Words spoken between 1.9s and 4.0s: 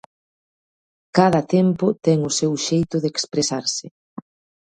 ten o seu xeito de expresarse.